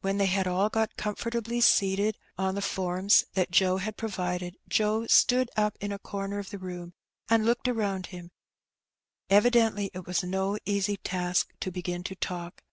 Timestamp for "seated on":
1.60-2.56